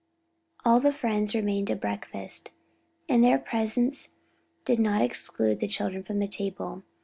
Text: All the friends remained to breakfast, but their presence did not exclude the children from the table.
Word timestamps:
All 0.65 0.79
the 0.79 0.91
friends 0.91 1.35
remained 1.35 1.67
to 1.67 1.75
breakfast, 1.75 2.49
but 3.07 3.21
their 3.21 3.37
presence 3.37 4.09
did 4.65 4.79
not 4.79 5.03
exclude 5.03 5.59
the 5.59 5.67
children 5.67 6.01
from 6.01 6.17
the 6.17 6.27
table. 6.27 6.81